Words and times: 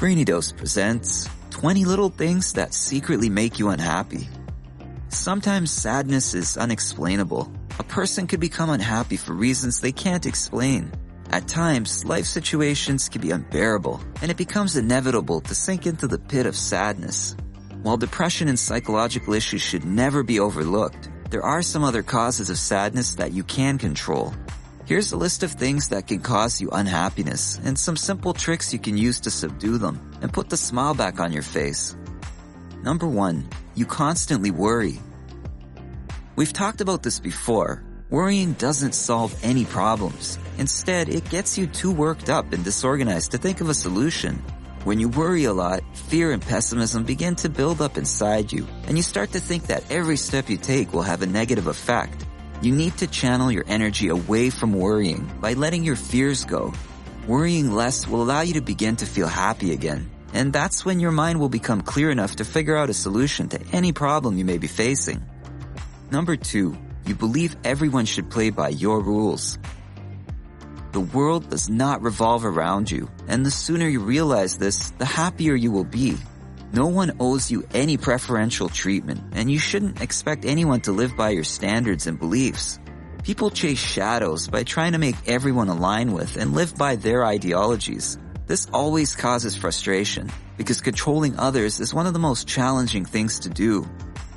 Brainy 0.00 0.24
Dose 0.24 0.50
presents 0.50 1.28
20 1.50 1.84
little 1.84 2.08
things 2.08 2.54
that 2.54 2.72
secretly 2.72 3.28
make 3.28 3.58
you 3.58 3.68
unhappy. 3.68 4.30
Sometimes 5.10 5.70
sadness 5.70 6.32
is 6.32 6.56
unexplainable. 6.56 7.52
A 7.78 7.84
person 7.84 8.26
could 8.26 8.40
become 8.40 8.70
unhappy 8.70 9.18
for 9.18 9.34
reasons 9.34 9.78
they 9.78 9.92
can't 9.92 10.24
explain. 10.24 10.90
At 11.28 11.48
times, 11.48 12.06
life 12.06 12.24
situations 12.24 13.10
can 13.10 13.20
be 13.20 13.30
unbearable, 13.30 14.00
and 14.22 14.30
it 14.30 14.38
becomes 14.38 14.74
inevitable 14.74 15.42
to 15.42 15.54
sink 15.54 15.86
into 15.86 16.08
the 16.08 16.18
pit 16.18 16.46
of 16.46 16.56
sadness. 16.56 17.36
While 17.82 17.98
depression 17.98 18.48
and 18.48 18.58
psychological 18.58 19.34
issues 19.34 19.60
should 19.60 19.84
never 19.84 20.22
be 20.22 20.40
overlooked, 20.40 21.10
there 21.28 21.44
are 21.44 21.60
some 21.60 21.84
other 21.84 22.02
causes 22.02 22.48
of 22.48 22.56
sadness 22.56 23.16
that 23.16 23.32
you 23.32 23.44
can 23.44 23.76
control. 23.76 24.32
Here's 24.90 25.12
a 25.12 25.16
list 25.16 25.44
of 25.44 25.52
things 25.52 25.90
that 25.90 26.08
can 26.08 26.18
cause 26.18 26.60
you 26.60 26.68
unhappiness 26.72 27.60
and 27.62 27.78
some 27.78 27.96
simple 27.96 28.32
tricks 28.34 28.72
you 28.72 28.80
can 28.80 28.96
use 28.96 29.20
to 29.20 29.30
subdue 29.30 29.78
them 29.78 30.18
and 30.20 30.32
put 30.32 30.48
the 30.50 30.56
smile 30.56 30.94
back 30.94 31.20
on 31.20 31.32
your 31.32 31.44
face. 31.44 31.94
Number 32.82 33.06
one, 33.06 33.48
you 33.76 33.86
constantly 33.86 34.50
worry. 34.50 34.98
We've 36.34 36.52
talked 36.52 36.80
about 36.80 37.04
this 37.04 37.20
before. 37.20 37.84
Worrying 38.10 38.54
doesn't 38.54 38.96
solve 38.96 39.32
any 39.44 39.64
problems. 39.64 40.40
Instead, 40.58 41.08
it 41.08 41.30
gets 41.30 41.56
you 41.56 41.68
too 41.68 41.92
worked 41.92 42.28
up 42.28 42.52
and 42.52 42.64
disorganized 42.64 43.30
to 43.30 43.38
think 43.38 43.60
of 43.60 43.68
a 43.68 43.74
solution. 43.74 44.42
When 44.82 44.98
you 44.98 45.08
worry 45.08 45.44
a 45.44 45.52
lot, 45.52 45.84
fear 45.94 46.32
and 46.32 46.42
pessimism 46.42 47.04
begin 47.04 47.36
to 47.36 47.48
build 47.48 47.80
up 47.80 47.96
inside 47.96 48.50
you, 48.50 48.66
and 48.88 48.96
you 48.96 49.04
start 49.04 49.30
to 49.34 49.40
think 49.40 49.68
that 49.68 49.88
every 49.88 50.16
step 50.16 50.50
you 50.50 50.56
take 50.56 50.92
will 50.92 51.02
have 51.02 51.22
a 51.22 51.26
negative 51.26 51.68
effect. 51.68 52.26
You 52.62 52.76
need 52.76 52.98
to 52.98 53.06
channel 53.06 53.50
your 53.50 53.64
energy 53.66 54.08
away 54.08 54.50
from 54.50 54.74
worrying 54.74 55.24
by 55.40 55.54
letting 55.54 55.82
your 55.82 55.96
fears 55.96 56.44
go. 56.44 56.74
Worrying 57.26 57.72
less 57.72 58.06
will 58.06 58.22
allow 58.22 58.42
you 58.42 58.54
to 58.54 58.60
begin 58.60 58.96
to 58.96 59.06
feel 59.06 59.28
happy 59.28 59.72
again, 59.72 60.10
and 60.34 60.52
that's 60.52 60.84
when 60.84 61.00
your 61.00 61.10
mind 61.10 61.40
will 61.40 61.48
become 61.48 61.80
clear 61.80 62.10
enough 62.10 62.36
to 62.36 62.44
figure 62.44 62.76
out 62.76 62.90
a 62.90 62.94
solution 62.94 63.48
to 63.48 63.60
any 63.72 63.92
problem 63.92 64.36
you 64.36 64.44
may 64.44 64.58
be 64.58 64.66
facing. 64.66 65.22
Number 66.10 66.36
two, 66.36 66.76
you 67.06 67.14
believe 67.14 67.56
everyone 67.64 68.04
should 68.04 68.30
play 68.30 68.50
by 68.50 68.68
your 68.68 69.00
rules. 69.00 69.58
The 70.92 71.00
world 71.00 71.48
does 71.48 71.70
not 71.70 72.02
revolve 72.02 72.44
around 72.44 72.90
you, 72.90 73.08
and 73.26 73.46
the 73.46 73.50
sooner 73.50 73.88
you 73.88 74.00
realize 74.00 74.58
this, 74.58 74.90
the 74.98 75.06
happier 75.06 75.54
you 75.54 75.70
will 75.70 75.84
be. 75.84 76.18
No 76.72 76.86
one 76.86 77.16
owes 77.18 77.50
you 77.50 77.66
any 77.74 77.96
preferential 77.96 78.68
treatment, 78.68 79.20
and 79.32 79.50
you 79.50 79.58
shouldn't 79.58 80.00
expect 80.00 80.44
anyone 80.44 80.80
to 80.82 80.92
live 80.92 81.16
by 81.16 81.30
your 81.30 81.42
standards 81.42 82.06
and 82.06 82.16
beliefs. 82.16 82.78
People 83.24 83.50
chase 83.50 83.78
shadows 83.78 84.46
by 84.46 84.62
trying 84.62 84.92
to 84.92 84.98
make 84.98 85.16
everyone 85.26 85.68
align 85.68 86.12
with 86.12 86.36
and 86.36 86.54
live 86.54 86.76
by 86.76 86.94
their 86.94 87.26
ideologies. 87.26 88.18
This 88.46 88.68
always 88.72 89.16
causes 89.16 89.56
frustration, 89.56 90.30
because 90.56 90.80
controlling 90.80 91.36
others 91.40 91.80
is 91.80 91.92
one 91.92 92.06
of 92.06 92.12
the 92.12 92.20
most 92.20 92.46
challenging 92.46 93.04
things 93.04 93.40
to 93.40 93.50
do. 93.50 93.84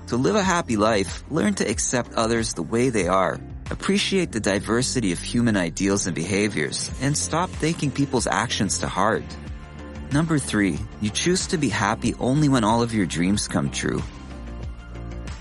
To 0.08 0.18
live 0.18 0.36
a 0.36 0.42
happy 0.42 0.76
life, 0.76 1.24
learn 1.30 1.54
to 1.56 1.70
accept 1.70 2.16
others 2.16 2.56
the 2.56 2.64
way 2.64 2.90
they 2.90 3.08
are. 3.08 3.40
Appreciate 3.70 4.32
the 4.32 4.40
diversity 4.40 5.12
of 5.12 5.20
human 5.20 5.56
ideals 5.56 6.08
and 6.08 6.16
behaviors, 6.16 6.92
and 7.00 7.16
stop 7.16 7.52
taking 7.60 7.92
people's 7.92 8.28
actions 8.28 8.80
to 8.80 8.88
heart. 8.88 9.24
Number 10.14 10.38
three, 10.38 10.78
you 11.02 11.10
choose 11.10 11.48
to 11.48 11.58
be 11.58 11.70
happy 11.70 12.14
only 12.20 12.48
when 12.48 12.64
all 12.64 12.84
of 12.84 12.94
your 12.94 13.08
dreams 13.08 13.48
come 13.48 13.72
true. 13.72 14.00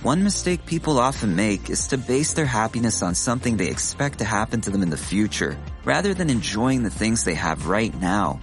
One 0.03 0.25
mistake 0.25 0.65
people 0.65 0.99
often 0.99 1.37
make 1.37 1.69
is 1.69 1.89
to 1.89 1.99
base 1.99 2.33
their 2.33 2.47
happiness 2.47 3.03
on 3.03 3.15
something 3.15 3.59
they 3.59 3.69
expect 3.69 4.21
to 4.21 4.25
happen 4.25 4.63
to 4.63 4.71
them 4.71 4.83
in 4.83 4.89
the 4.89 4.97
future, 4.97 5.59
rather 5.85 6.15
than 6.15 6.31
enjoying 6.31 6.85
the 6.85 6.97
things 6.99 7.23
they 7.23 7.35
have 7.35 7.67
right 7.67 7.95
now. 8.01 8.41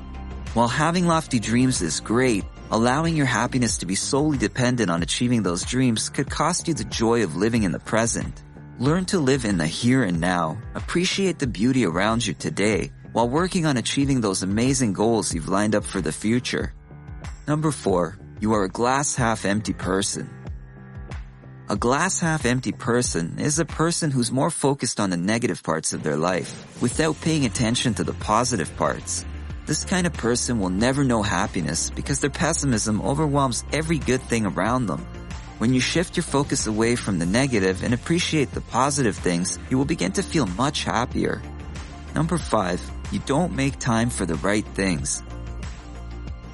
While 0.54 0.68
having 0.68 1.08
lofty 1.08 1.40
dreams 1.40 1.82
is 1.82 2.00
great, 2.00 2.46
allowing 2.70 3.18
your 3.18 3.26
happiness 3.26 3.80
to 3.80 3.88
be 3.88 3.96
solely 3.96 4.38
dependent 4.38 4.92
on 4.92 5.02
achieving 5.02 5.42
those 5.42 5.66
dreams 5.66 6.10
could 6.10 6.30
cost 6.30 6.68
you 6.68 6.76
the 6.76 6.84
joy 6.84 7.24
of 7.24 7.38
living 7.38 7.64
in 7.64 7.72
the 7.72 7.80
present. 7.80 8.44
Learn 8.78 9.06
to 9.06 9.18
live 9.18 9.46
in 9.46 9.58
the 9.58 9.66
here 9.66 10.04
and 10.04 10.22
now, 10.22 10.60
appreciate 10.76 11.40
the 11.40 11.48
beauty 11.48 11.88
around 11.88 12.24
you 12.24 12.36
today, 12.36 12.92
while 13.12 13.28
working 13.28 13.66
on 13.66 13.78
achieving 13.78 14.22
those 14.22 14.44
amazing 14.44 14.94
goals 14.94 15.34
you've 15.34 15.50
lined 15.50 15.76
up 15.76 15.84
for 15.84 16.02
the 16.02 16.12
future. 16.12 16.74
Number 17.48 17.72
four, 17.72 18.20
you 18.40 18.54
are 18.54 18.64
a 18.64 18.70
glass 18.70 19.16
half 19.16 19.46
empty 19.46 19.74
person. 19.74 20.30
A 21.70 21.76
glass 21.76 22.20
half 22.20 22.46
empty 22.46 22.72
person 22.72 23.38
is 23.38 23.60
a 23.60 23.66
person 23.66 24.10
who's 24.10 24.32
more 24.32 24.50
focused 24.50 25.00
on 25.00 25.10
the 25.10 25.18
negative 25.18 25.62
parts 25.62 25.94
of 25.94 26.02
their 26.02 26.18
life 26.18 26.82
without 26.82 27.20
paying 27.22 27.46
attention 27.46 27.94
to 27.96 28.04
the 28.04 28.14
positive 28.14 28.76
parts. 28.76 29.26
This 29.68 29.86
kind 29.86 30.08
of 30.08 30.14
person 30.14 30.60
will 30.60 30.72
never 30.72 31.04
know 31.04 31.22
happiness 31.22 31.92
because 31.92 32.20
their 32.22 32.32
pessimism 32.32 33.02
overwhelms 33.02 33.64
every 33.72 34.00
good 34.00 34.22
thing 34.22 34.48
around 34.48 34.88
them. 34.88 35.06
When 35.60 35.74
you 35.74 35.80
shift 35.80 36.18
your 36.18 36.24
focus 36.24 36.66
away 36.66 36.96
from 36.96 37.20
the 37.20 37.28
negative 37.28 37.84
and 37.84 37.94
appreciate 37.94 38.52
the 38.52 38.62
positive 38.62 39.16
things, 39.16 39.60
you 39.70 39.78
will 39.78 39.86
begin 39.86 40.12
to 40.14 40.24
feel 40.24 40.48
much 40.48 40.86
happier. 40.86 41.40
Number 42.16 42.40
five, 42.40 42.82
you 43.12 43.20
don't 43.26 43.56
make 43.56 43.80
time 43.80 44.10
for 44.10 44.26
the 44.26 44.36
right 44.36 44.66
things. 44.66 45.24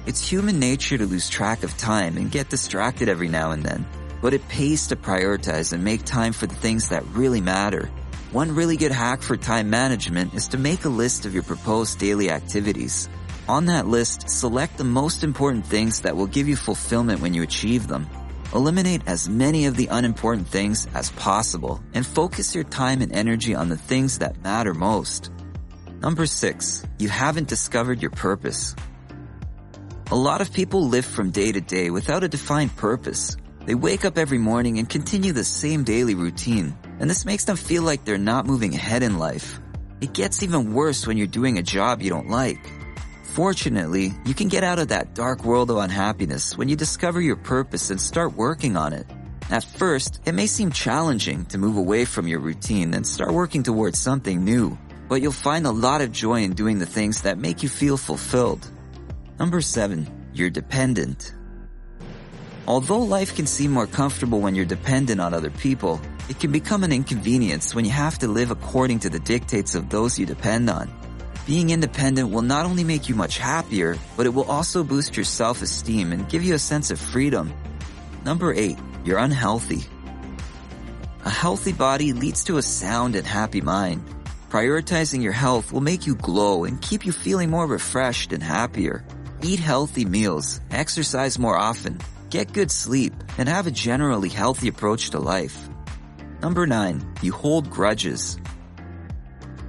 It's 0.06 0.26
human 0.26 0.58
nature 0.58 0.96
to 0.96 1.06
lose 1.06 1.28
track 1.28 1.64
of 1.64 1.76
time 1.76 2.16
and 2.16 2.30
get 2.30 2.48
distracted 2.48 3.08
every 3.08 3.28
now 3.28 3.50
and 3.50 3.62
then, 3.62 3.84
but 4.22 4.34
it 4.34 4.48
pays 4.48 4.86
to 4.88 4.96
prioritize 4.96 5.72
and 5.72 5.82
make 5.82 6.04
time 6.04 6.32
for 6.32 6.46
the 6.46 6.54
things 6.54 6.88
that 6.90 7.06
really 7.08 7.40
matter. 7.40 7.90
One 8.32 8.54
really 8.54 8.76
good 8.76 8.92
hack 8.92 9.22
for 9.22 9.36
time 9.36 9.70
management 9.70 10.34
is 10.34 10.48
to 10.48 10.58
make 10.58 10.84
a 10.84 10.88
list 10.88 11.26
of 11.26 11.34
your 11.34 11.42
proposed 11.42 11.98
daily 11.98 12.30
activities. 12.30 13.08
On 13.48 13.66
that 13.66 13.86
list, 13.86 14.28
select 14.28 14.76
the 14.76 14.84
most 14.84 15.22
important 15.22 15.66
things 15.66 16.00
that 16.00 16.16
will 16.16 16.26
give 16.26 16.48
you 16.48 16.56
fulfillment 16.56 17.20
when 17.20 17.34
you 17.34 17.42
achieve 17.42 17.86
them. 17.86 18.08
Eliminate 18.54 19.02
as 19.06 19.28
many 19.28 19.66
of 19.66 19.76
the 19.76 19.88
unimportant 19.88 20.48
things 20.48 20.86
as 20.94 21.10
possible 21.12 21.80
and 21.94 22.06
focus 22.06 22.54
your 22.54 22.64
time 22.64 23.02
and 23.02 23.12
energy 23.12 23.54
on 23.54 23.68
the 23.68 23.76
things 23.76 24.18
that 24.18 24.42
matter 24.42 24.74
most. 24.74 25.30
Number 26.02 26.26
six, 26.26 26.84
you 26.98 27.08
haven't 27.08 27.48
discovered 27.48 28.02
your 28.02 28.10
purpose. 28.10 28.76
A 30.10 30.14
lot 30.14 30.40
of 30.40 30.52
people 30.52 30.88
live 30.88 31.06
from 31.06 31.30
day 31.30 31.50
to 31.52 31.60
day 31.60 31.90
without 31.90 32.22
a 32.22 32.28
defined 32.28 32.76
purpose. 32.76 33.36
They 33.64 33.74
wake 33.74 34.04
up 34.04 34.18
every 34.18 34.38
morning 34.38 34.78
and 34.78 34.88
continue 34.88 35.32
the 35.32 35.42
same 35.42 35.84
daily 35.84 36.14
routine, 36.14 36.76
and 37.00 37.10
this 37.10 37.24
makes 37.24 37.44
them 37.44 37.56
feel 37.56 37.82
like 37.82 38.04
they're 38.04 38.18
not 38.18 38.46
moving 38.46 38.74
ahead 38.74 39.02
in 39.02 39.18
life. 39.18 39.58
It 40.00 40.12
gets 40.12 40.42
even 40.42 40.74
worse 40.74 41.06
when 41.06 41.16
you're 41.16 41.26
doing 41.26 41.58
a 41.58 41.62
job 41.62 42.02
you 42.02 42.10
don't 42.10 42.28
like. 42.28 42.60
Fortunately, 43.22 44.12
you 44.24 44.34
can 44.34 44.48
get 44.48 44.64
out 44.64 44.78
of 44.78 44.88
that 44.88 45.14
dark 45.14 45.44
world 45.44 45.70
of 45.70 45.78
unhappiness 45.78 46.56
when 46.56 46.68
you 46.68 46.76
discover 46.76 47.20
your 47.20 47.36
purpose 47.36 47.90
and 47.90 48.00
start 48.00 48.34
working 48.34 48.76
on 48.76 48.92
it. 48.92 49.06
At 49.50 49.64
first, 49.64 50.20
it 50.26 50.32
may 50.32 50.46
seem 50.46 50.70
challenging 50.70 51.46
to 51.46 51.58
move 51.58 51.76
away 51.76 52.04
from 52.04 52.28
your 52.28 52.40
routine 52.40 52.94
and 52.94 53.06
start 53.06 53.32
working 53.32 53.62
towards 53.62 53.98
something 53.98 54.44
new, 54.44 54.78
but 55.08 55.22
you'll 55.22 55.32
find 55.32 55.66
a 55.66 55.70
lot 55.70 56.00
of 56.00 56.12
joy 56.12 56.42
in 56.42 56.54
doing 56.54 56.78
the 56.78 56.86
things 56.86 57.22
that 57.22 57.38
make 57.38 57.62
you 57.62 57.68
feel 57.68 57.96
fulfilled. 57.96 58.68
Number 59.38 59.60
seven, 59.60 60.06
you're 60.32 60.50
dependent. 60.50 61.34
Although 62.66 63.00
life 63.00 63.36
can 63.36 63.46
seem 63.46 63.70
more 63.70 63.86
comfortable 63.86 64.40
when 64.40 64.54
you're 64.54 64.64
dependent 64.64 65.20
on 65.20 65.34
other 65.34 65.50
people, 65.50 66.00
it 66.28 66.40
can 66.40 66.50
become 66.50 66.82
an 66.82 66.92
inconvenience 66.92 67.74
when 67.74 67.84
you 67.84 67.92
have 67.92 68.18
to 68.18 68.28
live 68.28 68.50
according 68.50 69.00
to 69.00 69.10
the 69.10 69.20
dictates 69.20 69.74
of 69.74 69.88
those 69.88 70.18
you 70.18 70.26
depend 70.26 70.68
on. 70.68 70.90
Being 71.46 71.70
independent 71.70 72.30
will 72.30 72.42
not 72.42 72.66
only 72.66 72.82
make 72.82 73.08
you 73.08 73.14
much 73.14 73.38
happier, 73.38 73.96
but 74.16 74.26
it 74.26 74.34
will 74.34 74.50
also 74.50 74.82
boost 74.82 75.16
your 75.16 75.24
self-esteem 75.24 76.12
and 76.12 76.28
give 76.28 76.42
you 76.42 76.54
a 76.54 76.58
sense 76.58 76.90
of 76.90 76.98
freedom. 76.98 77.54
Number 78.24 78.52
8. 78.52 78.76
You're 79.04 79.18
unhealthy. 79.18 79.84
A 81.24 81.30
healthy 81.30 81.72
body 81.72 82.12
leads 82.12 82.42
to 82.44 82.56
a 82.56 82.62
sound 82.62 83.14
and 83.14 83.24
happy 83.24 83.60
mind. 83.60 84.02
Prioritizing 84.50 85.22
your 85.24 85.32
health 85.32 85.72
will 85.72 85.80
make 85.80 86.06
you 86.06 86.14
glow 86.14 86.64
and 86.64 86.80
keep 86.80 87.04
you 87.04 87.10
feeling 87.10 87.50
more 87.50 87.66
refreshed 87.66 88.32
and 88.32 88.42
happier. 88.42 89.04
Eat 89.42 89.58
healthy 89.58 90.04
meals, 90.04 90.60
exercise 90.70 91.36
more 91.36 91.56
often, 91.56 91.98
get 92.30 92.52
good 92.52 92.70
sleep, 92.70 93.12
and 93.38 93.48
have 93.48 93.66
a 93.66 93.72
generally 93.72 94.28
healthy 94.28 94.68
approach 94.68 95.10
to 95.10 95.18
life. 95.18 95.68
Number 96.40 96.64
9. 96.64 97.14
You 97.22 97.32
hold 97.32 97.70
grudges. 97.70 98.38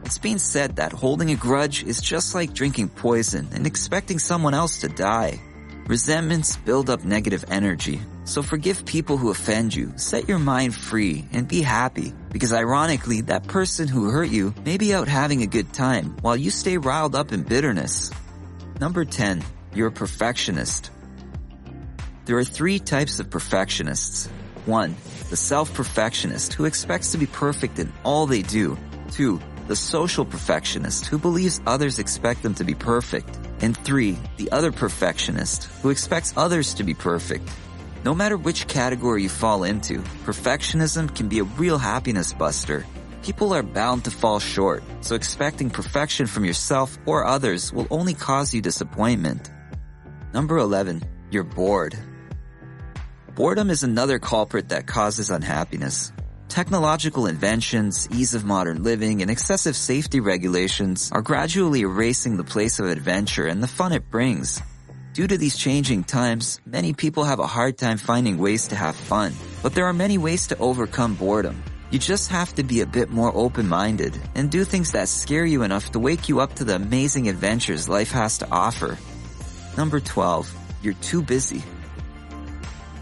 It's 0.05 0.19
been 0.19 0.39
said 0.39 0.75
that 0.75 0.93
holding 0.93 1.31
a 1.31 1.35
grudge 1.35 1.83
is 1.83 1.99
just 1.99 2.35
like 2.35 2.53
drinking 2.53 2.89
poison 2.89 3.49
and 3.53 3.65
expecting 3.65 4.19
someone 4.19 4.53
else 4.53 4.81
to 4.81 4.89
die. 4.89 5.41
Resentments 5.87 6.57
build 6.57 6.89
up 6.89 7.05
negative 7.05 7.45
energy, 7.49 8.01
so 8.25 8.43
forgive 8.43 8.85
people 8.85 9.15
who 9.15 9.29
offend 9.29 9.73
you, 9.73 9.93
set 9.95 10.27
your 10.27 10.37
mind 10.37 10.75
free, 10.75 11.29
and 11.31 11.47
be 11.47 11.61
happy, 11.61 12.13
because 12.29 12.51
ironically, 12.51 13.21
that 13.21 13.47
person 13.47 13.87
who 13.87 14.09
hurt 14.09 14.27
you 14.29 14.53
may 14.65 14.75
be 14.75 14.93
out 14.93 15.07
having 15.07 15.43
a 15.43 15.47
good 15.47 15.71
time 15.71 16.17
while 16.19 16.35
you 16.35 16.51
stay 16.51 16.77
riled 16.77 17.15
up 17.15 17.31
in 17.31 17.43
bitterness. 17.43 18.11
Number 18.81 19.05
10. 19.05 19.41
You're 19.73 19.87
a 19.87 19.91
perfectionist. 19.91 20.91
There 22.25 22.37
are 22.37 22.43
three 22.43 22.79
types 22.79 23.21
of 23.21 23.29
perfectionists. 23.29 24.27
1. 24.65 24.93
The 25.29 25.37
self-perfectionist 25.37 26.51
who 26.51 26.65
expects 26.65 27.13
to 27.13 27.17
be 27.17 27.27
perfect 27.27 27.79
in 27.79 27.93
all 28.03 28.27
they 28.27 28.41
do. 28.41 28.77
2 29.11 29.39
the 29.67 29.75
social 29.75 30.25
perfectionist 30.25 31.05
who 31.05 31.17
believes 31.17 31.61
others 31.67 31.99
expect 31.99 32.43
them 32.43 32.53
to 32.55 32.63
be 32.63 32.73
perfect. 32.73 33.37
And 33.61 33.75
three, 33.77 34.17
the 34.37 34.51
other 34.51 34.71
perfectionist 34.71 35.65
who 35.81 35.89
expects 35.89 36.33
others 36.37 36.73
to 36.75 36.83
be 36.83 36.93
perfect. 36.93 37.49
No 38.03 38.15
matter 38.15 38.37
which 38.37 38.67
category 38.67 39.23
you 39.23 39.29
fall 39.29 39.63
into, 39.63 39.99
perfectionism 40.25 41.13
can 41.13 41.27
be 41.27 41.39
a 41.39 41.43
real 41.43 41.77
happiness 41.77 42.31
buster. 42.33 42.85
People 43.23 43.53
are 43.53 43.63
bound 43.63 44.05
to 44.05 44.11
fall 44.11 44.39
short, 44.39 44.83
so 45.01 45.15
expecting 45.15 45.69
perfection 45.69 46.27
from 46.27 46.45
yourself 46.45 46.97
or 47.05 47.25
others 47.25 47.73
will 47.73 47.87
only 47.91 48.13
cause 48.13 48.53
you 48.53 48.61
disappointment. 48.61 49.51
Number 50.33 50.57
11, 50.57 51.03
you're 51.29 51.43
bored. 51.43 51.97
Boredom 53.35 53.69
is 53.69 53.83
another 53.83 54.19
culprit 54.19 54.69
that 54.69 54.87
causes 54.87 55.29
unhappiness. 55.29 56.11
Technological 56.57 57.27
inventions, 57.27 58.09
ease 58.11 58.33
of 58.33 58.43
modern 58.43 58.81
living, 58.81 59.21
and 59.21 59.29
excessive 59.29 59.75
safety 59.75 60.19
regulations 60.19 61.11
are 61.11 61.21
gradually 61.21 61.81
erasing 61.81 62.35
the 62.35 62.43
place 62.43 62.79
of 62.79 62.87
adventure 62.87 63.45
and 63.45 63.61
the 63.61 63.67
fun 63.67 63.91
it 63.91 64.09
brings. 64.09 64.59
Due 65.13 65.27
to 65.27 65.37
these 65.37 65.55
changing 65.55 66.03
times, 66.03 66.59
many 66.65 66.93
people 66.93 67.25
have 67.25 67.37
a 67.37 67.45
hard 67.45 67.77
time 67.77 67.99
finding 67.99 68.39
ways 68.39 68.69
to 68.69 68.75
have 68.75 68.95
fun. 68.95 69.33
But 69.61 69.75
there 69.75 69.85
are 69.85 69.93
many 69.93 70.17
ways 70.17 70.47
to 70.47 70.57
overcome 70.57 71.13
boredom. 71.13 71.63
You 71.91 71.99
just 71.99 72.31
have 72.31 72.55
to 72.55 72.63
be 72.63 72.81
a 72.81 72.87
bit 72.87 73.11
more 73.11 73.31
open-minded 73.35 74.19
and 74.33 74.49
do 74.49 74.63
things 74.63 74.93
that 74.93 75.09
scare 75.09 75.45
you 75.45 75.61
enough 75.61 75.91
to 75.91 75.99
wake 75.99 76.27
you 76.27 76.39
up 76.39 76.55
to 76.55 76.63
the 76.63 76.73
amazing 76.73 77.29
adventures 77.29 77.87
life 77.87 78.09
has 78.13 78.39
to 78.39 78.49
offer. 78.49 78.97
Number 79.77 79.99
12. 79.99 80.51
You're 80.81 80.95
too 80.95 81.21
busy. 81.21 81.61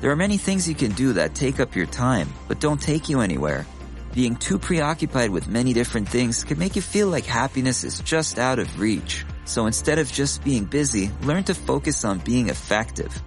There 0.06 0.12
are 0.12 0.28
many 0.28 0.38
things 0.38 0.70
you 0.70 0.76
can 0.76 0.92
do 0.92 1.14
that 1.14 1.34
take 1.34 1.60
up 1.60 1.76
your 1.76 1.88
time, 1.88 2.32
but 2.48 2.60
don't 2.60 2.80
take 2.80 3.10
you 3.10 3.22
anywhere. 3.22 3.66
Being 4.14 4.36
too 4.36 4.60
preoccupied 4.60 5.32
with 5.32 5.48
many 5.48 5.74
different 5.74 6.08
things 6.08 6.44
can 6.44 6.60
make 6.60 6.76
you 6.76 6.84
feel 6.84 7.08
like 7.08 7.26
happiness 7.26 7.84
is 7.84 8.02
just 8.02 8.38
out 8.38 8.60
of 8.60 8.80
reach. 8.80 9.26
So 9.46 9.66
instead 9.66 9.98
of 9.98 10.12
just 10.12 10.44
being 10.44 10.66
busy, 10.66 11.10
learn 11.24 11.44
to 11.46 11.56
focus 11.56 12.06
on 12.06 12.20
being 12.20 12.50
effective. 12.50 13.20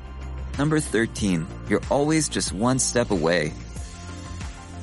Number 0.56 0.78
13, 0.78 1.48
you're 1.68 1.82
always 1.90 2.28
just 2.28 2.52
one 2.52 2.78
step 2.78 3.10
away. 3.10 3.52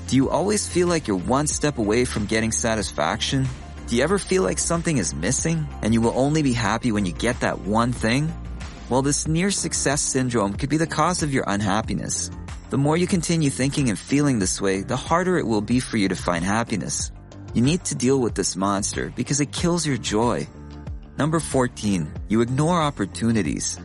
Do 0.09 0.18
you 0.18 0.30
always 0.30 0.68
feel 0.68 0.89
like 0.89 1.07
you're 1.07 1.15
one 1.15 1.47
step 1.47 1.77
away 1.77 2.03
from 2.03 2.25
getting 2.25 2.51
satisfaction? 2.51 3.47
Do 3.88 3.95
you 3.95 4.03
ever 4.03 4.19
feel 4.19 4.44
like 4.44 4.59
something 4.59 4.97
is 4.97 5.15
missing 5.15 5.65
and 5.81 5.94
you 5.94 6.01
will 6.01 6.19
only 6.19 6.42
be 6.42 6.51
happy 6.51 6.92
when 6.92 7.06
you 7.06 7.13
get 7.13 7.39
that 7.39 7.59
one 7.59 7.94
thing? 7.94 8.33
Well, 8.87 9.01
this 9.01 9.27
near 9.27 9.49
success 9.49 9.99
syndrome 9.99 10.53
could 10.53 10.69
be 10.69 10.77
the 10.77 10.85
cause 10.85 11.23
of 11.23 11.33
your 11.33 11.43
unhappiness. 11.47 12.29
The 12.69 12.77
more 12.77 12.95
you 12.95 13.07
continue 13.07 13.49
thinking 13.49 13.89
and 13.89 13.97
feeling 13.97 14.37
this 14.37 14.61
way, 14.61 14.81
the 14.81 14.95
harder 14.95 15.39
it 15.39 15.47
will 15.47 15.61
be 15.61 15.79
for 15.79 15.97
you 15.97 16.07
to 16.09 16.15
find 16.15 16.45
happiness. 16.45 17.11
You 17.55 17.63
need 17.63 17.83
to 17.85 17.95
deal 17.95 18.19
with 18.19 18.35
this 18.35 18.55
monster 18.55 19.11
because 19.15 19.39
it 19.39 19.51
kills 19.51 19.87
your 19.87 19.97
joy. 19.97 20.47
Number 21.17 21.39
14, 21.39 22.11
you 22.27 22.41
ignore 22.41 22.79
opportunities. 22.79 23.79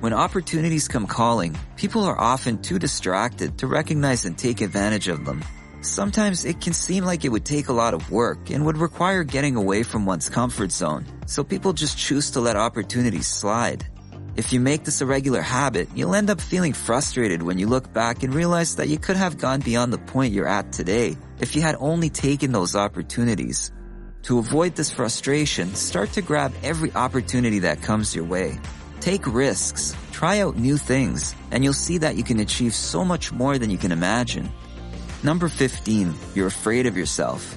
When 0.00 0.12
opportunities 0.12 0.86
come 0.86 1.06
calling, 1.06 1.56
people 1.76 2.04
are 2.04 2.20
often 2.20 2.60
too 2.60 2.78
distracted 2.78 3.56
to 3.58 3.66
recognize 3.66 4.26
and 4.26 4.36
take 4.36 4.60
advantage 4.60 5.08
of 5.08 5.24
them. 5.24 5.42
Sometimes 5.82 6.44
it 6.44 6.60
can 6.60 6.72
seem 6.72 7.04
like 7.04 7.24
it 7.24 7.30
would 7.30 7.44
take 7.44 7.66
a 7.66 7.72
lot 7.72 7.92
of 7.92 8.08
work 8.08 8.50
and 8.50 8.64
would 8.64 8.78
require 8.78 9.24
getting 9.24 9.56
away 9.56 9.82
from 9.82 10.06
one's 10.06 10.28
comfort 10.28 10.70
zone, 10.70 11.04
so 11.26 11.42
people 11.42 11.72
just 11.72 11.98
choose 11.98 12.30
to 12.30 12.40
let 12.40 12.54
opportunities 12.54 13.26
slide. 13.26 13.84
If 14.36 14.52
you 14.52 14.60
make 14.60 14.84
this 14.84 15.00
a 15.00 15.06
regular 15.06 15.42
habit, 15.42 15.88
you'll 15.92 16.14
end 16.14 16.30
up 16.30 16.40
feeling 16.40 16.72
frustrated 16.72 17.42
when 17.42 17.58
you 17.58 17.66
look 17.66 17.92
back 17.92 18.22
and 18.22 18.32
realize 18.32 18.76
that 18.76 18.88
you 18.88 18.96
could 18.96 19.16
have 19.16 19.38
gone 19.38 19.58
beyond 19.58 19.92
the 19.92 19.98
point 19.98 20.32
you're 20.32 20.46
at 20.46 20.70
today 20.70 21.16
if 21.40 21.56
you 21.56 21.62
had 21.62 21.74
only 21.80 22.10
taken 22.10 22.52
those 22.52 22.76
opportunities. 22.76 23.72
To 24.22 24.38
avoid 24.38 24.76
this 24.76 24.92
frustration, 24.92 25.74
start 25.74 26.12
to 26.12 26.22
grab 26.22 26.54
every 26.62 26.92
opportunity 26.94 27.58
that 27.58 27.82
comes 27.82 28.14
your 28.14 28.24
way. 28.24 28.60
Take 29.00 29.26
risks, 29.26 29.96
try 30.12 30.42
out 30.42 30.56
new 30.56 30.76
things, 30.76 31.34
and 31.50 31.64
you'll 31.64 31.72
see 31.72 31.98
that 31.98 32.14
you 32.14 32.22
can 32.22 32.38
achieve 32.38 32.72
so 32.72 33.04
much 33.04 33.32
more 33.32 33.58
than 33.58 33.68
you 33.68 33.78
can 33.78 33.90
imagine. 33.90 34.48
Number 35.24 35.48
15, 35.48 36.12
you're 36.34 36.48
afraid 36.48 36.86
of 36.86 36.96
yourself. 36.96 37.56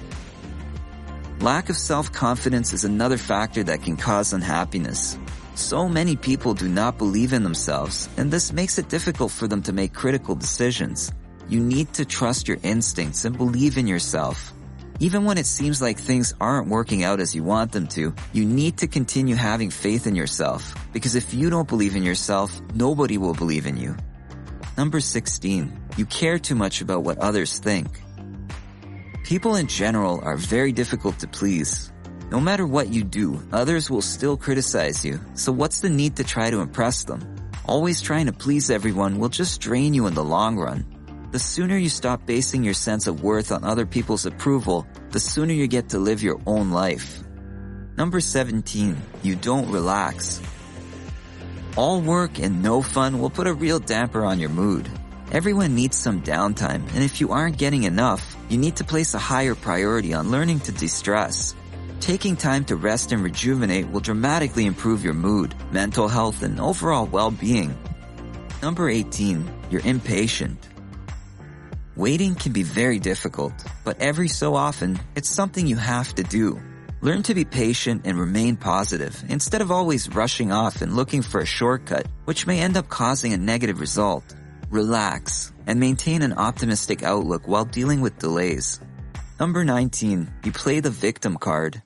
Lack 1.40 1.68
of 1.68 1.76
self-confidence 1.76 2.72
is 2.72 2.84
another 2.84 3.18
factor 3.18 3.64
that 3.64 3.82
can 3.82 3.96
cause 3.96 4.32
unhappiness. 4.32 5.18
So 5.56 5.88
many 5.88 6.14
people 6.14 6.54
do 6.54 6.68
not 6.68 6.96
believe 6.96 7.32
in 7.32 7.42
themselves, 7.42 8.08
and 8.16 8.30
this 8.30 8.52
makes 8.52 8.78
it 8.78 8.88
difficult 8.88 9.32
for 9.32 9.48
them 9.48 9.62
to 9.62 9.72
make 9.72 9.92
critical 9.92 10.36
decisions. 10.36 11.10
You 11.48 11.58
need 11.58 11.92
to 11.94 12.04
trust 12.04 12.46
your 12.46 12.58
instincts 12.62 13.24
and 13.24 13.36
believe 13.36 13.78
in 13.78 13.88
yourself. 13.88 14.52
Even 15.00 15.24
when 15.24 15.36
it 15.36 15.46
seems 15.46 15.82
like 15.82 15.98
things 15.98 16.34
aren't 16.40 16.68
working 16.68 17.02
out 17.02 17.18
as 17.18 17.34
you 17.34 17.42
want 17.42 17.72
them 17.72 17.88
to, 17.88 18.14
you 18.32 18.44
need 18.44 18.78
to 18.78 18.86
continue 18.86 19.34
having 19.34 19.70
faith 19.70 20.06
in 20.06 20.14
yourself. 20.14 20.72
Because 20.92 21.16
if 21.16 21.34
you 21.34 21.50
don't 21.50 21.68
believe 21.68 21.96
in 21.96 22.04
yourself, 22.04 22.60
nobody 22.74 23.18
will 23.18 23.34
believe 23.34 23.66
in 23.66 23.76
you. 23.76 23.96
Number 24.76 25.00
16. 25.00 25.72
You 25.96 26.04
care 26.04 26.38
too 26.38 26.54
much 26.54 26.82
about 26.82 27.02
what 27.02 27.16
others 27.16 27.58
think. 27.58 27.88
People 29.24 29.56
in 29.56 29.68
general 29.68 30.20
are 30.22 30.36
very 30.36 30.70
difficult 30.70 31.18
to 31.20 31.26
please. 31.26 31.90
No 32.30 32.40
matter 32.40 32.66
what 32.66 32.88
you 32.92 33.02
do, 33.02 33.40
others 33.52 33.88
will 33.88 34.02
still 34.02 34.36
criticize 34.36 35.02
you, 35.02 35.18
so 35.34 35.50
what's 35.50 35.80
the 35.80 35.88
need 35.88 36.16
to 36.16 36.24
try 36.24 36.50
to 36.50 36.60
impress 36.60 37.04
them? 37.04 37.24
Always 37.64 38.02
trying 38.02 38.26
to 38.26 38.34
please 38.34 38.70
everyone 38.70 39.18
will 39.18 39.30
just 39.30 39.62
drain 39.62 39.94
you 39.94 40.06
in 40.08 40.14
the 40.14 40.22
long 40.22 40.58
run. 40.58 40.84
The 41.32 41.38
sooner 41.38 41.78
you 41.78 41.88
stop 41.88 42.26
basing 42.26 42.62
your 42.62 42.74
sense 42.74 43.06
of 43.06 43.22
worth 43.22 43.52
on 43.52 43.64
other 43.64 43.86
people's 43.86 44.26
approval, 44.26 44.86
the 45.10 45.20
sooner 45.20 45.54
you 45.54 45.68
get 45.68 45.88
to 45.90 45.98
live 45.98 46.22
your 46.22 46.38
own 46.46 46.70
life. 46.70 47.24
Number 47.96 48.20
17. 48.20 48.94
You 49.22 49.36
don't 49.36 49.70
relax. 49.70 50.42
All 51.76 52.00
work 52.00 52.38
and 52.38 52.62
no 52.62 52.80
fun 52.80 53.18
will 53.20 53.28
put 53.28 53.46
a 53.46 53.52
real 53.52 53.78
damper 53.78 54.24
on 54.24 54.40
your 54.40 54.48
mood. 54.48 54.88
Everyone 55.30 55.74
needs 55.74 55.94
some 55.94 56.22
downtime, 56.22 56.82
and 56.94 57.02
if 57.04 57.20
you 57.20 57.32
aren't 57.32 57.58
getting 57.58 57.82
enough, 57.82 58.34
you 58.48 58.56
need 58.56 58.76
to 58.76 58.84
place 58.84 59.12
a 59.12 59.18
higher 59.18 59.54
priority 59.54 60.14
on 60.14 60.30
learning 60.30 60.60
to 60.60 60.72
de-stress. 60.72 61.54
Taking 62.00 62.34
time 62.34 62.64
to 62.66 62.76
rest 62.76 63.12
and 63.12 63.22
rejuvenate 63.22 63.90
will 63.90 64.00
dramatically 64.00 64.64
improve 64.64 65.04
your 65.04 65.12
mood, 65.12 65.54
mental 65.70 66.08
health, 66.08 66.42
and 66.42 66.58
overall 66.58 67.04
well-being. 67.04 67.76
Number 68.62 68.88
18. 68.88 69.46
You're 69.68 69.84
impatient. 69.84 70.66
Waiting 71.94 72.36
can 72.36 72.52
be 72.52 72.62
very 72.62 72.98
difficult, 72.98 73.52
but 73.84 74.00
every 74.00 74.28
so 74.28 74.54
often, 74.54 74.98
it's 75.14 75.28
something 75.28 75.66
you 75.66 75.76
have 75.76 76.14
to 76.14 76.22
do. 76.22 76.58
Learn 77.02 77.22
to 77.24 77.34
be 77.34 77.44
patient 77.44 78.06
and 78.06 78.18
remain 78.18 78.56
positive 78.56 79.22
instead 79.28 79.60
of 79.60 79.70
always 79.70 80.08
rushing 80.08 80.50
off 80.50 80.80
and 80.80 80.96
looking 80.96 81.20
for 81.20 81.42
a 81.42 81.46
shortcut, 81.46 82.06
which 82.24 82.46
may 82.46 82.60
end 82.60 82.78
up 82.78 82.88
causing 82.88 83.34
a 83.34 83.36
negative 83.36 83.80
result. 83.80 84.34
Relax 84.70 85.52
and 85.66 85.78
maintain 85.78 86.22
an 86.22 86.32
optimistic 86.32 87.02
outlook 87.02 87.46
while 87.46 87.66
dealing 87.66 88.00
with 88.00 88.18
delays. 88.18 88.80
Number 89.38 89.62
19. 89.62 90.32
You 90.44 90.52
play 90.52 90.80
the 90.80 90.88
victim 90.88 91.36
card. 91.36 91.82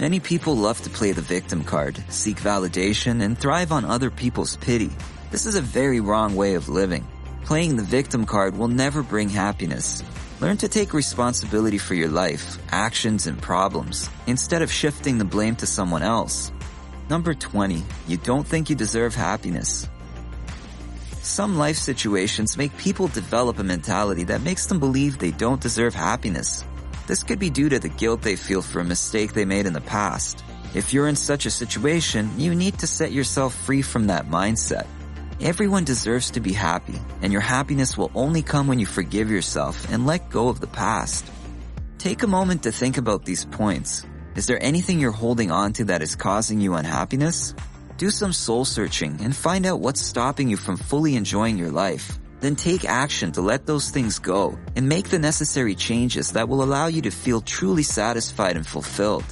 Many 0.00 0.18
people 0.18 0.56
love 0.56 0.82
to 0.82 0.90
play 0.90 1.12
the 1.12 1.22
victim 1.22 1.62
card, 1.62 2.02
seek 2.08 2.38
validation, 2.38 3.22
and 3.22 3.38
thrive 3.38 3.70
on 3.70 3.84
other 3.84 4.10
people's 4.10 4.56
pity. 4.56 4.90
This 5.30 5.46
is 5.46 5.54
a 5.54 5.60
very 5.60 6.00
wrong 6.00 6.34
way 6.34 6.54
of 6.54 6.68
living. 6.68 7.06
Playing 7.44 7.76
the 7.76 7.84
victim 7.84 8.26
card 8.26 8.58
will 8.58 8.66
never 8.66 9.04
bring 9.04 9.28
happiness. 9.28 10.02
Learn 10.40 10.56
to 10.58 10.68
take 10.68 10.94
responsibility 10.94 11.78
for 11.78 11.94
your 11.94 12.08
life, 12.08 12.58
actions, 12.70 13.26
and 13.26 13.42
problems, 13.42 14.08
instead 14.28 14.62
of 14.62 14.70
shifting 14.70 15.18
the 15.18 15.24
blame 15.24 15.56
to 15.56 15.66
someone 15.66 16.02
else. 16.02 16.52
Number 17.10 17.34
20. 17.34 17.82
You 18.06 18.18
don't 18.18 18.46
think 18.46 18.70
you 18.70 18.76
deserve 18.76 19.16
happiness. 19.16 19.88
Some 21.22 21.58
life 21.58 21.76
situations 21.76 22.56
make 22.56 22.76
people 22.76 23.08
develop 23.08 23.58
a 23.58 23.64
mentality 23.64 24.22
that 24.24 24.42
makes 24.42 24.66
them 24.66 24.78
believe 24.78 25.18
they 25.18 25.32
don't 25.32 25.60
deserve 25.60 25.92
happiness. 25.92 26.64
This 27.08 27.24
could 27.24 27.40
be 27.40 27.50
due 27.50 27.68
to 27.70 27.80
the 27.80 27.88
guilt 27.88 28.22
they 28.22 28.36
feel 28.36 28.62
for 28.62 28.78
a 28.78 28.84
mistake 28.84 29.32
they 29.32 29.44
made 29.44 29.66
in 29.66 29.72
the 29.72 29.80
past. 29.80 30.44
If 30.72 30.92
you're 30.92 31.08
in 31.08 31.16
such 31.16 31.46
a 31.46 31.50
situation, 31.50 32.30
you 32.38 32.54
need 32.54 32.78
to 32.78 32.86
set 32.86 33.10
yourself 33.10 33.54
free 33.54 33.82
from 33.82 34.06
that 34.06 34.28
mindset. 34.28 34.86
Everyone 35.40 35.84
deserves 35.84 36.32
to 36.32 36.40
be 36.40 36.52
happy, 36.52 37.00
and 37.22 37.32
your 37.32 37.40
happiness 37.40 37.96
will 37.96 38.10
only 38.12 38.42
come 38.42 38.66
when 38.66 38.80
you 38.80 38.86
forgive 38.86 39.30
yourself 39.30 39.88
and 39.92 40.04
let 40.04 40.30
go 40.30 40.48
of 40.48 40.58
the 40.58 40.66
past. 40.66 41.30
Take 41.96 42.24
a 42.24 42.26
moment 42.26 42.64
to 42.64 42.72
think 42.72 42.98
about 42.98 43.24
these 43.24 43.44
points. 43.44 44.04
Is 44.34 44.48
there 44.48 44.60
anything 44.60 44.98
you're 44.98 45.12
holding 45.12 45.52
on 45.52 45.74
to 45.74 45.84
that 45.84 46.02
is 46.02 46.16
causing 46.16 46.60
you 46.60 46.74
unhappiness? 46.74 47.54
Do 47.98 48.10
some 48.10 48.32
soul 48.32 48.64
searching 48.64 49.20
and 49.22 49.34
find 49.34 49.64
out 49.64 49.78
what's 49.78 50.00
stopping 50.00 50.48
you 50.48 50.56
from 50.56 50.76
fully 50.76 51.14
enjoying 51.14 51.56
your 51.56 51.70
life. 51.70 52.18
Then 52.40 52.56
take 52.56 52.84
action 52.84 53.30
to 53.32 53.40
let 53.40 53.64
those 53.64 53.90
things 53.90 54.18
go 54.18 54.58
and 54.74 54.88
make 54.88 55.08
the 55.08 55.20
necessary 55.20 55.76
changes 55.76 56.32
that 56.32 56.48
will 56.48 56.64
allow 56.64 56.88
you 56.88 57.02
to 57.02 57.12
feel 57.12 57.42
truly 57.42 57.84
satisfied 57.84 58.56
and 58.56 58.66
fulfilled. 58.66 59.24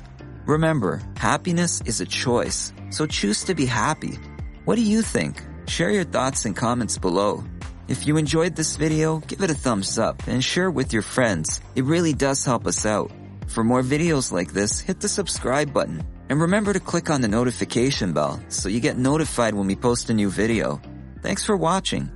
Remember, 0.47 1.03
happiness 1.17 1.81
is 1.85 2.01
a 2.01 2.07
choice, 2.07 2.73
so 2.91 3.07
choose 3.07 3.43
to 3.43 3.57
be 3.57 3.67
happy. 3.67 4.21
What 4.67 4.77
do 4.77 4.83
you 4.83 5.03
think? 5.03 5.43
Share 5.67 5.91
your 5.91 6.05
thoughts 6.05 6.45
and 6.45 6.57
comments 6.57 6.99
below. 6.99 7.45
If 7.89 8.07
you 8.07 8.17
enjoyed 8.17 8.57
this 8.57 8.77
video, 8.77 9.19
give 9.19 9.43
it 9.43 9.51
a 9.51 9.55
thumbs 9.55 9.99
up 9.99 10.27
and 10.27 10.43
share 10.43 10.71
with 10.71 10.93
your 10.93 11.03
friends. 11.03 11.61
It 11.75 11.85
really 11.85 12.13
does 12.13 12.45
help 12.45 12.67
us 12.67 12.87
out. 12.87 13.11
For 13.49 13.63
more 13.63 13.83
videos 13.83 14.33
like 14.33 14.53
this, 14.53 14.81
hit 14.81 15.01
the 15.01 15.09
subscribe 15.09 15.73
button. 15.73 16.05
And 16.29 16.41
remember 16.41 16.73
to 16.73 16.81
click 16.81 17.11
on 17.11 17.21
the 17.21 17.29
notification 17.29 18.13
bell 18.13 18.41
so 18.49 18.69
you 18.69 18.81
get 18.81 18.99
notified 18.99 19.55
when 19.55 19.67
we 19.67 19.77
post 19.77 20.11
a 20.11 20.15
new 20.15 20.31
video. 20.31 20.81
Thanks 21.23 21.45
for 21.45 21.57
watching. 21.57 22.16